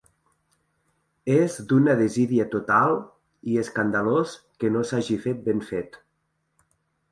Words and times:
És 1.33 1.57
d’una 1.71 1.95
desídia 1.99 2.47
total, 2.55 2.97
i 3.53 3.59
escandalós 3.67 4.35
que 4.63 4.75
no 4.77 4.85
s’hagi 4.93 5.21
fet 5.29 5.47
ben 5.51 5.65
fet. 5.71 6.05